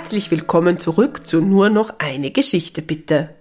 Herzlich 0.00 0.30
willkommen 0.30 0.78
zurück 0.78 1.26
zu 1.26 1.42
nur 1.42 1.68
noch 1.68 1.98
eine 1.98 2.30
Geschichte 2.30 2.80
bitte. 2.80 3.34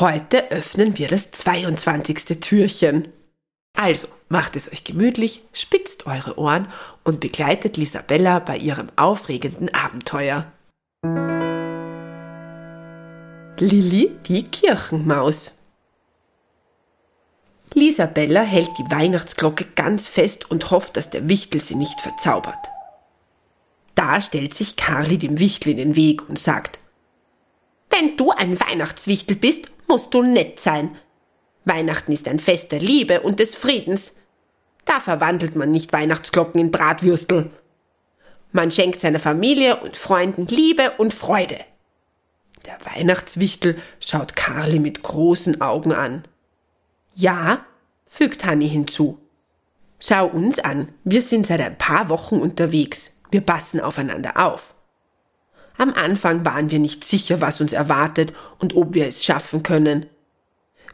Heute 0.00 0.50
öffnen 0.50 0.98
wir 0.98 1.06
das 1.06 1.30
22. 1.30 2.40
Türchen. 2.40 3.06
Also 3.78 4.08
macht 4.28 4.56
es 4.56 4.70
euch 4.70 4.82
gemütlich, 4.82 5.42
spitzt 5.52 6.06
eure 6.06 6.38
Ohren 6.38 6.66
und 7.04 7.20
begleitet 7.20 7.76
Lisabella 7.76 8.40
bei 8.40 8.56
ihrem 8.58 8.88
aufregenden 8.96 9.72
Abenteuer. 9.72 10.52
Lilli, 13.60 14.10
die 14.26 14.42
Kirchenmaus. 14.42 15.54
Lisabella 17.74 18.42
hält 18.42 18.70
die 18.76 18.90
Weihnachtsglocke 18.90 19.66
ganz 19.76 20.08
fest 20.08 20.50
und 20.50 20.72
hofft, 20.72 20.96
dass 20.96 21.10
der 21.10 21.28
Wichtel 21.28 21.60
sie 21.60 21.76
nicht 21.76 22.00
verzaubert. 22.00 22.58
Da 24.00 24.18
stellt 24.22 24.54
sich 24.54 24.76
Karli 24.76 25.18
dem 25.18 25.38
Wichtel 25.40 25.72
in 25.72 25.76
den 25.76 25.94
Weg 25.94 26.26
und 26.26 26.38
sagt, 26.38 26.78
Wenn 27.90 28.16
du 28.16 28.30
ein 28.30 28.58
Weihnachtswichtel 28.58 29.36
bist, 29.36 29.70
musst 29.88 30.14
du 30.14 30.22
nett 30.22 30.58
sein. 30.58 30.96
Weihnachten 31.66 32.10
ist 32.10 32.26
ein 32.26 32.38
Fest 32.38 32.72
der 32.72 32.80
Liebe 32.80 33.20
und 33.20 33.40
des 33.40 33.54
Friedens. 33.54 34.16
Da 34.86 35.00
verwandelt 35.00 35.54
man 35.54 35.70
nicht 35.70 35.92
Weihnachtsglocken 35.92 36.58
in 36.58 36.70
Bratwürstel. 36.70 37.50
Man 38.52 38.70
schenkt 38.70 39.02
seiner 39.02 39.18
Familie 39.18 39.82
und 39.82 39.98
Freunden 39.98 40.46
Liebe 40.46 40.92
und 40.96 41.12
Freude. 41.12 41.60
Der 42.64 42.78
Weihnachtswichtel 42.94 43.76
schaut 44.00 44.34
Karli 44.34 44.78
mit 44.78 45.02
großen 45.02 45.60
Augen 45.60 45.92
an. 45.92 46.24
Ja, 47.14 47.66
fügt 48.06 48.46
Hanni 48.46 48.70
hinzu. 48.70 49.18
Schau 49.98 50.26
uns 50.26 50.58
an, 50.58 50.88
wir 51.04 51.20
sind 51.20 51.46
seit 51.46 51.60
ein 51.60 51.76
paar 51.76 52.08
Wochen 52.08 52.36
unterwegs. 52.36 53.10
Wir 53.30 53.40
passen 53.40 53.80
aufeinander 53.80 54.36
auf. 54.36 54.74
Am 55.76 55.94
Anfang 55.94 56.44
waren 56.44 56.70
wir 56.70 56.78
nicht 56.78 57.04
sicher, 57.04 57.40
was 57.40 57.60
uns 57.60 57.72
erwartet 57.72 58.32
und 58.58 58.76
ob 58.76 58.94
wir 58.94 59.06
es 59.06 59.24
schaffen 59.24 59.62
können. 59.62 60.06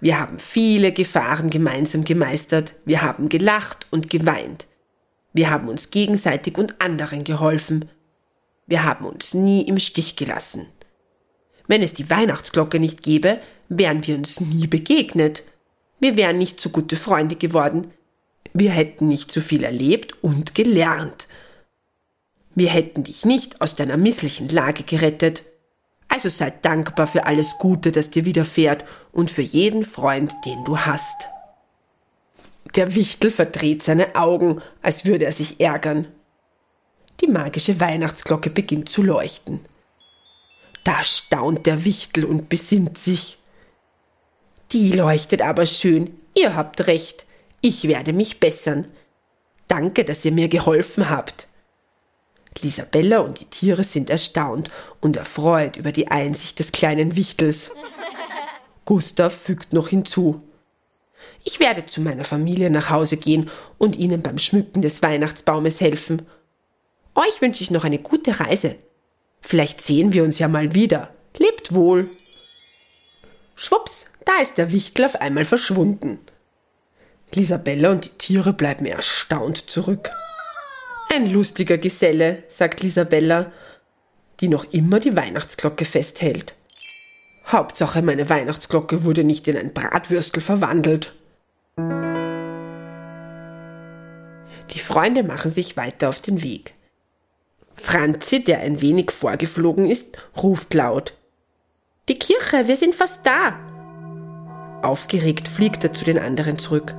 Wir 0.00 0.20
haben 0.20 0.38
viele 0.38 0.92
Gefahren 0.92 1.50
gemeinsam 1.50 2.04
gemeistert, 2.04 2.74
wir 2.84 3.02
haben 3.02 3.28
gelacht 3.28 3.86
und 3.90 4.10
geweint. 4.10 4.66
Wir 5.32 5.50
haben 5.50 5.68
uns 5.68 5.90
gegenseitig 5.90 6.56
und 6.56 6.80
anderen 6.80 7.24
geholfen. 7.24 7.90
Wir 8.66 8.84
haben 8.84 9.06
uns 9.06 9.34
nie 9.34 9.62
im 9.62 9.78
Stich 9.78 10.16
gelassen. 10.16 10.66
Wenn 11.66 11.82
es 11.82 11.94
die 11.94 12.08
Weihnachtsglocke 12.08 12.78
nicht 12.78 13.02
gäbe, 13.02 13.40
wären 13.68 14.06
wir 14.06 14.16
uns 14.16 14.40
nie 14.40 14.66
begegnet. 14.66 15.42
Wir 15.98 16.16
wären 16.16 16.38
nicht 16.38 16.60
so 16.60 16.70
gute 16.70 16.96
Freunde 16.96 17.36
geworden. 17.36 17.88
Wir 18.52 18.70
hätten 18.70 19.08
nicht 19.08 19.30
so 19.32 19.40
viel 19.40 19.64
erlebt 19.64 20.22
und 20.22 20.54
gelernt. 20.54 21.26
Wir 22.56 22.70
hätten 22.70 23.04
dich 23.04 23.26
nicht 23.26 23.60
aus 23.60 23.74
deiner 23.74 23.98
misslichen 23.98 24.48
Lage 24.48 24.82
gerettet. 24.82 25.44
Also 26.08 26.30
sei 26.30 26.50
dankbar 26.50 27.06
für 27.06 27.26
alles 27.26 27.58
Gute, 27.58 27.92
das 27.92 28.08
dir 28.08 28.24
widerfährt 28.24 28.84
und 29.12 29.30
für 29.30 29.42
jeden 29.42 29.84
Freund, 29.84 30.32
den 30.46 30.64
du 30.64 30.78
hast. 30.78 31.28
Der 32.74 32.94
Wichtel 32.94 33.30
verdreht 33.30 33.82
seine 33.82 34.16
Augen, 34.16 34.62
als 34.80 35.04
würde 35.04 35.26
er 35.26 35.32
sich 35.32 35.60
ärgern. 35.60 36.08
Die 37.20 37.26
magische 37.26 37.78
Weihnachtsglocke 37.78 38.48
beginnt 38.48 38.88
zu 38.88 39.02
leuchten. 39.02 39.60
Da 40.82 41.04
staunt 41.04 41.66
der 41.66 41.84
Wichtel 41.84 42.24
und 42.24 42.48
besinnt 42.48 42.96
sich. 42.96 43.38
Die 44.72 44.92
leuchtet 44.92 45.42
aber 45.42 45.66
schön, 45.66 46.18
ihr 46.34 46.56
habt 46.56 46.86
recht, 46.86 47.26
ich 47.60 47.86
werde 47.86 48.14
mich 48.14 48.40
bessern. 48.40 48.88
Danke, 49.68 50.04
dass 50.04 50.24
ihr 50.24 50.32
mir 50.32 50.48
geholfen 50.48 51.10
habt. 51.10 51.48
Lisabella 52.62 53.20
und 53.20 53.40
die 53.40 53.46
Tiere 53.46 53.84
sind 53.84 54.10
erstaunt 54.10 54.70
und 55.00 55.16
erfreut 55.16 55.76
über 55.76 55.92
die 55.92 56.08
Einsicht 56.08 56.58
des 56.58 56.72
kleinen 56.72 57.16
Wichtels. 57.16 57.70
Gustav 58.84 59.34
fügt 59.34 59.72
noch 59.72 59.88
hinzu. 59.88 60.42
Ich 61.44 61.60
werde 61.60 61.86
zu 61.86 62.00
meiner 62.00 62.24
Familie 62.24 62.70
nach 62.70 62.90
Hause 62.90 63.16
gehen 63.16 63.50
und 63.78 63.96
ihnen 63.96 64.22
beim 64.22 64.38
Schmücken 64.38 64.82
des 64.82 65.02
Weihnachtsbaumes 65.02 65.80
helfen. 65.80 66.22
Euch 67.14 67.40
wünsche 67.40 67.62
ich 67.62 67.70
noch 67.70 67.84
eine 67.84 67.98
gute 67.98 68.40
Reise. 68.40 68.76
Vielleicht 69.40 69.80
sehen 69.80 70.12
wir 70.12 70.24
uns 70.24 70.38
ja 70.38 70.48
mal 70.48 70.74
wieder. 70.74 71.14
Lebt 71.38 71.72
wohl. 71.72 72.10
Schwupps, 73.54 74.06
da 74.24 74.42
ist 74.42 74.58
der 74.58 74.72
Wichtel 74.72 75.06
auf 75.06 75.20
einmal 75.20 75.44
verschwunden. 75.44 76.18
Lisabella 77.32 77.90
und 77.90 78.04
die 78.04 78.18
Tiere 78.18 78.52
bleiben 78.52 78.86
erstaunt 78.86 79.70
zurück. 79.70 80.10
Ein 81.16 81.32
lustiger 81.32 81.78
Geselle, 81.78 82.42
sagt 82.46 82.82
Lisabella, 82.82 83.50
die 84.40 84.50
noch 84.50 84.70
immer 84.70 85.00
die 85.00 85.16
Weihnachtsglocke 85.16 85.86
festhält. 85.86 86.54
Hauptsache, 87.46 88.02
meine 88.02 88.28
Weihnachtsglocke 88.28 89.02
wurde 89.02 89.24
nicht 89.24 89.48
in 89.48 89.56
ein 89.56 89.72
Bratwürstel 89.72 90.42
verwandelt. 90.42 91.14
Die 94.74 94.78
Freunde 94.78 95.22
machen 95.22 95.50
sich 95.50 95.78
weiter 95.78 96.10
auf 96.10 96.20
den 96.20 96.42
Weg. 96.42 96.74
Franzi, 97.76 98.44
der 98.44 98.60
ein 98.60 98.82
wenig 98.82 99.10
vorgeflogen 99.10 99.86
ist, 99.86 100.18
ruft 100.36 100.74
laut. 100.74 101.14
Die 102.10 102.18
Kirche, 102.18 102.68
wir 102.68 102.76
sind 102.76 102.94
fast 102.94 103.24
da. 103.24 103.58
Aufgeregt 104.82 105.48
fliegt 105.48 105.82
er 105.82 105.94
zu 105.94 106.04
den 106.04 106.18
anderen 106.18 106.56
zurück. 106.56 106.94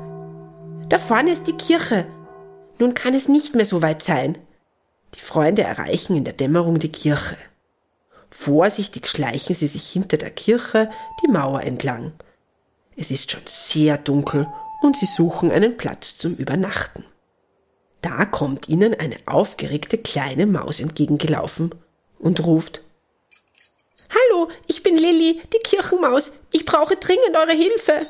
Da 0.89 0.97
vorne 0.97 1.33
ist 1.33 1.45
die 1.45 1.57
Kirche. 1.57 2.07
Nun 2.79 2.93
kann 2.93 3.13
es 3.13 3.27
nicht 3.27 3.55
mehr 3.55 3.65
so 3.65 3.81
weit 3.81 4.03
sein. 4.03 4.37
Die 5.15 5.19
Freunde 5.19 5.63
erreichen 5.63 6.15
in 6.15 6.23
der 6.23 6.33
Dämmerung 6.33 6.79
die 6.79 6.91
Kirche. 6.91 7.37
Vorsichtig 8.29 9.07
schleichen 9.07 9.55
sie 9.55 9.67
sich 9.67 9.89
hinter 9.89 10.17
der 10.17 10.31
Kirche 10.31 10.91
die 11.23 11.31
Mauer 11.31 11.61
entlang. 11.61 12.11
Es 12.95 13.09
ist 13.09 13.31
schon 13.31 13.41
sehr 13.45 13.97
dunkel 13.97 14.47
und 14.81 14.97
sie 14.97 15.05
suchen 15.05 15.51
einen 15.51 15.77
Platz 15.77 16.17
zum 16.17 16.35
Übernachten. 16.35 17.03
Da 18.01 18.25
kommt 18.25 18.69
ihnen 18.69 18.93
eine 18.93 19.17
aufgeregte 19.25 19.97
kleine 19.97 20.45
Maus 20.45 20.79
entgegengelaufen 20.79 21.73
und 22.19 22.45
ruft 22.45 22.81
Hallo, 24.09 24.49
ich 24.67 24.83
bin 24.83 24.97
Lilli, 24.97 25.41
die 25.53 25.59
Kirchenmaus. 25.59 26.31
Ich 26.51 26.65
brauche 26.65 26.95
dringend 26.95 27.35
eure 27.35 27.53
Hilfe. 27.53 28.05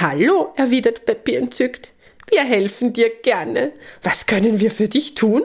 Hallo, 0.00 0.52
erwidert 0.56 1.04
Peppi 1.04 1.34
entzückt. 1.34 1.92
Wir 2.30 2.42
helfen 2.42 2.92
dir 2.92 3.10
gerne. 3.10 3.72
Was 4.02 4.26
können 4.26 4.60
wir 4.60 4.70
für 4.70 4.88
dich 4.88 5.14
tun? 5.14 5.44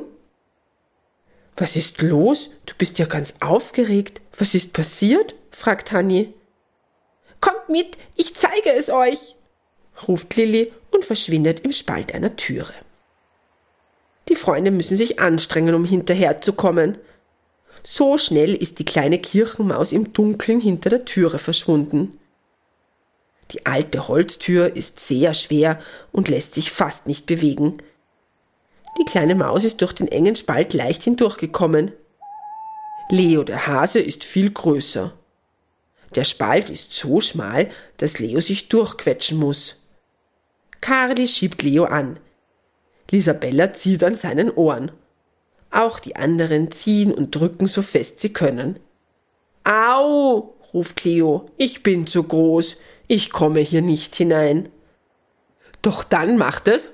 Was 1.57 1.75
ist 1.75 2.01
los? 2.01 2.49
Du 2.65 2.73
bist 2.77 2.99
ja 2.99 3.05
ganz 3.05 3.33
aufgeregt. 3.41 4.21
Was 4.37 4.55
ist 4.55 4.73
passiert? 4.73 5.35
fragt 5.51 5.91
Hanni. 5.91 6.33
Kommt 7.41 7.69
mit, 7.69 7.97
ich 8.15 8.35
zeige 8.35 8.71
es 8.73 8.89
euch, 8.89 9.35
ruft 10.07 10.35
Lilli 10.35 10.71
und 10.91 11.05
verschwindet 11.05 11.61
im 11.61 11.71
Spalt 11.71 12.13
einer 12.13 12.35
Türe. 12.35 12.73
Die 14.29 14.35
Freunde 14.35 14.71
müssen 14.71 14.97
sich 14.97 15.19
anstrengen, 15.19 15.73
um 15.73 15.85
hinterherzukommen. 15.85 16.97
So 17.83 18.17
schnell 18.17 18.53
ist 18.53 18.79
die 18.79 18.85
kleine 18.85 19.19
Kirchenmaus 19.19 19.91
im 19.91 20.13
Dunkeln 20.13 20.59
hinter 20.59 20.89
der 20.89 21.05
Türe 21.05 21.39
verschwunden. 21.39 22.18
Die 23.51 23.65
alte 23.65 24.07
Holztür 24.07 24.75
ist 24.75 24.99
sehr 24.99 25.33
schwer 25.33 25.79
und 26.11 26.29
lässt 26.29 26.53
sich 26.53 26.71
fast 26.71 27.07
nicht 27.07 27.25
bewegen. 27.25 27.77
Die 28.99 29.05
kleine 29.05 29.35
Maus 29.35 29.63
ist 29.63 29.81
durch 29.81 29.93
den 29.93 30.07
engen 30.07 30.35
Spalt 30.35 30.73
leicht 30.73 31.03
hindurchgekommen. 31.03 31.91
Leo 33.09 33.43
der 33.43 33.65
Hase 33.65 33.99
ist 33.99 34.23
viel 34.23 34.51
größer. 34.51 35.13
Der 36.15 36.23
Spalt 36.23 36.69
ist 36.69 36.93
so 36.93 37.21
schmal, 37.21 37.69
dass 37.97 38.19
Leo 38.19 38.39
sich 38.39 38.67
durchquetschen 38.67 39.39
muss. 39.39 39.75
Carly 40.81 41.27
schiebt 41.27 41.61
Leo 41.63 41.85
an. 41.85 42.19
Lisabella 43.09 43.73
zieht 43.73 44.03
an 44.03 44.15
seinen 44.15 44.51
Ohren. 44.51 44.91
Auch 45.71 45.99
die 45.99 46.15
anderen 46.15 46.71
ziehen 46.71 47.11
und 47.11 47.31
drücken 47.35 47.67
so 47.67 47.81
fest 47.81 48.21
sie 48.21 48.33
können. 48.33 48.79
Au, 49.63 50.55
ruft 50.73 51.03
Leo, 51.03 51.49
ich 51.57 51.83
bin 51.83 52.07
zu 52.07 52.23
groß, 52.23 52.77
ich 53.09 53.31
komme 53.31 53.59
hier 53.59 53.81
nicht 53.81 54.15
hinein. 54.15 54.69
Doch 55.81 56.03
dann 56.03 56.37
macht 56.37 56.67
es. 56.69 56.91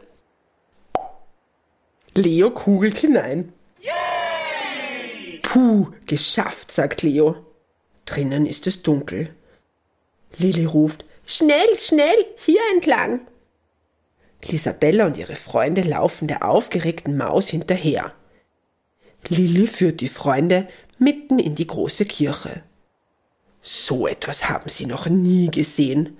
Leo 2.15 2.49
kugelt 2.51 2.97
hinein. 2.97 3.51
Yay! 3.81 5.39
Puh, 5.43 5.89
geschafft, 6.07 6.71
sagt 6.71 7.03
Leo. 7.03 7.45
Drinnen 8.05 8.45
ist 8.45 8.65
es 8.65 8.81
dunkel. 8.81 9.35
Lilly 10.37 10.65
ruft, 10.65 11.03
schnell, 11.25 11.77
schnell, 11.77 12.25
hier 12.37 12.61
entlang. 12.73 13.27
Lisabella 14.43 15.07
und 15.07 15.17
ihre 15.17 15.35
Freunde 15.35 15.81
laufen 15.81 16.27
der 16.27 16.47
aufgeregten 16.47 17.17
Maus 17.17 17.49
hinterher. 17.49 18.13
Lilly 19.27 19.67
führt 19.67 19.99
die 19.99 20.07
Freunde 20.07 20.69
mitten 20.97 21.39
in 21.39 21.55
die 21.55 21.67
große 21.67 22.05
Kirche. 22.05 22.63
So 23.67 24.07
etwas 24.07 24.47
haben 24.47 24.69
sie 24.69 24.85
noch 24.85 25.07
nie 25.07 25.49
gesehen. 25.49 26.17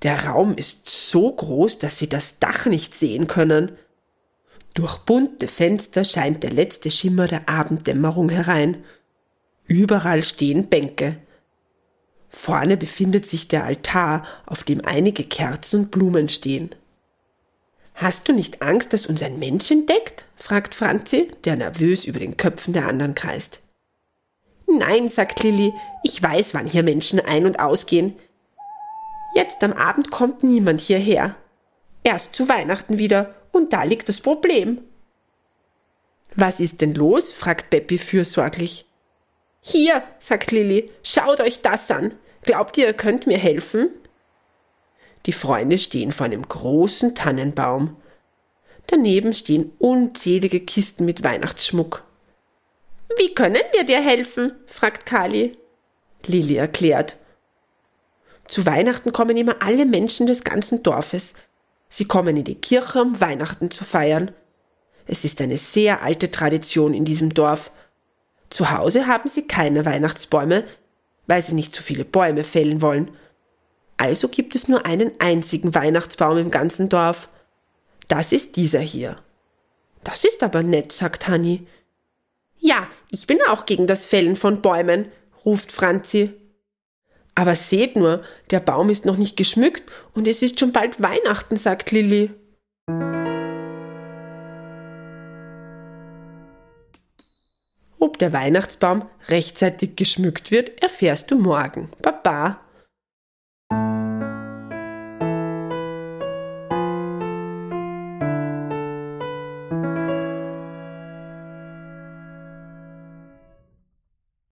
Der 0.00 0.24
Raum 0.24 0.56
ist 0.56 0.88
so 0.88 1.30
groß, 1.30 1.78
dass 1.78 1.98
sie 1.98 2.08
das 2.08 2.38
Dach 2.38 2.64
nicht 2.64 2.94
sehen 2.94 3.26
können. 3.26 3.72
Durch 4.72 4.96
bunte 5.00 5.48
Fenster 5.48 6.02
scheint 6.02 6.42
der 6.42 6.50
letzte 6.50 6.90
Schimmer 6.90 7.28
der 7.28 7.46
Abenddämmerung 7.46 8.30
herein. 8.30 8.84
Überall 9.66 10.24
stehen 10.24 10.70
Bänke. 10.70 11.18
Vorne 12.30 12.78
befindet 12.78 13.26
sich 13.26 13.48
der 13.48 13.64
Altar, 13.64 14.26
auf 14.46 14.64
dem 14.64 14.82
einige 14.82 15.24
Kerzen 15.24 15.80
und 15.80 15.90
Blumen 15.90 16.30
stehen. 16.30 16.74
Hast 17.92 18.28
du 18.28 18.32
nicht 18.32 18.62
Angst, 18.62 18.94
dass 18.94 19.04
uns 19.04 19.22
ein 19.22 19.38
Mensch 19.38 19.70
entdeckt? 19.70 20.24
fragt 20.36 20.74
Franzi, 20.74 21.30
der 21.44 21.56
nervös 21.56 22.06
über 22.06 22.18
den 22.18 22.38
Köpfen 22.38 22.72
der 22.72 22.88
anderen 22.88 23.14
kreist. 23.14 23.60
Nein, 24.78 25.08
sagt 25.08 25.42
Lilli, 25.42 25.74
ich 26.02 26.22
weiß, 26.22 26.54
wann 26.54 26.66
hier 26.66 26.82
Menschen 26.82 27.20
ein- 27.20 27.46
und 27.46 27.60
ausgehen. 27.60 28.16
Jetzt 29.34 29.62
am 29.62 29.72
Abend 29.72 30.10
kommt 30.10 30.42
niemand 30.42 30.80
hierher. 30.80 31.36
Erst 32.04 32.34
zu 32.34 32.48
Weihnachten 32.48 32.98
wieder, 32.98 33.34
und 33.52 33.72
da 33.72 33.82
liegt 33.82 34.08
das 34.08 34.20
Problem. 34.20 34.80
Was 36.34 36.60
ist 36.60 36.80
denn 36.80 36.94
los? 36.94 37.32
fragt 37.32 37.70
Beppi 37.70 37.98
fürsorglich. 37.98 38.86
Hier, 39.60 40.02
sagt 40.18 40.50
Lilli, 40.50 40.90
schaut 41.02 41.40
euch 41.40 41.60
das 41.60 41.90
an. 41.90 42.14
Glaubt 42.42 42.76
ihr, 42.78 42.86
ihr 42.86 42.94
könnt 42.94 43.26
mir 43.26 43.38
helfen? 43.38 43.90
Die 45.26 45.32
Freunde 45.32 45.78
stehen 45.78 46.10
vor 46.10 46.26
einem 46.26 46.48
großen 46.48 47.14
Tannenbaum. 47.14 47.96
Daneben 48.88 49.32
stehen 49.32 49.72
unzählige 49.78 50.60
Kisten 50.60 51.04
mit 51.04 51.22
Weihnachtsschmuck. 51.22 52.04
Wie 53.16 53.34
können 53.34 53.62
wir 53.72 53.84
dir 53.84 54.00
helfen? 54.00 54.52
fragt 54.66 55.06
Kali. 55.06 55.56
Lilli 56.26 56.56
erklärt. 56.56 57.16
Zu 58.46 58.66
Weihnachten 58.66 59.12
kommen 59.12 59.36
immer 59.36 59.62
alle 59.62 59.86
Menschen 59.86 60.26
des 60.26 60.44
ganzen 60.44 60.82
Dorfes. 60.82 61.32
Sie 61.88 62.04
kommen 62.04 62.36
in 62.36 62.44
die 62.44 62.54
Kirche, 62.54 63.00
um 63.00 63.20
Weihnachten 63.20 63.70
zu 63.70 63.84
feiern. 63.84 64.30
Es 65.06 65.24
ist 65.24 65.40
eine 65.40 65.56
sehr 65.56 66.02
alte 66.02 66.30
Tradition 66.30 66.94
in 66.94 67.04
diesem 67.04 67.34
Dorf. 67.34 67.70
Zu 68.50 68.70
Hause 68.70 69.06
haben 69.06 69.28
sie 69.28 69.46
keine 69.46 69.84
Weihnachtsbäume, 69.84 70.64
weil 71.26 71.42
sie 71.42 71.54
nicht 71.54 71.74
zu 71.74 71.82
viele 71.82 72.04
Bäume 72.04 72.44
fällen 72.44 72.82
wollen. 72.82 73.10
Also 73.96 74.28
gibt 74.28 74.54
es 74.54 74.68
nur 74.68 74.84
einen 74.86 75.12
einzigen 75.18 75.74
Weihnachtsbaum 75.74 76.38
im 76.38 76.50
ganzen 76.50 76.88
Dorf. 76.88 77.28
Das 78.08 78.32
ist 78.32 78.56
dieser 78.56 78.80
hier. 78.80 79.18
Das 80.04 80.24
ist 80.24 80.42
aber 80.42 80.62
nett, 80.62 80.92
sagt 80.92 81.28
Hanni. 81.28 81.66
Ja, 82.64 82.86
ich 83.10 83.26
bin 83.26 83.40
auch 83.48 83.66
gegen 83.66 83.88
das 83.88 84.04
Fällen 84.04 84.36
von 84.36 84.62
Bäumen, 84.62 85.10
ruft 85.44 85.72
Franzi. 85.72 86.30
Aber 87.34 87.56
seht 87.56 87.96
nur, 87.96 88.22
der 88.52 88.60
Baum 88.60 88.88
ist 88.88 89.04
noch 89.04 89.16
nicht 89.16 89.36
geschmückt 89.36 89.82
und 90.14 90.28
es 90.28 90.42
ist 90.42 90.60
schon 90.60 90.70
bald 90.70 91.02
Weihnachten, 91.02 91.56
sagt 91.56 91.90
Lilli. 91.90 92.30
Ob 97.98 98.18
der 98.18 98.32
Weihnachtsbaum 98.32 99.08
rechtzeitig 99.26 99.96
geschmückt 99.96 100.52
wird, 100.52 100.80
erfährst 100.80 101.32
du 101.32 101.38
morgen. 101.40 101.90
Baba. 102.00 102.60